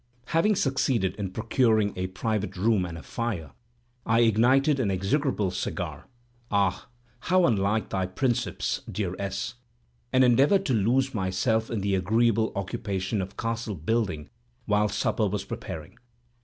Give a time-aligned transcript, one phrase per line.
[0.33, 3.51] Having succeeded in procuring a private room and a fire,
[4.03, 6.07] I ignited an execrable cigar,
[6.49, 6.87] (ah,
[7.19, 9.53] how unlike thy principes, dear S.,)
[10.11, 14.31] and endeavored to lose myself in the agreeable occupation of castle building
[14.65, 15.99] while supper was preparing.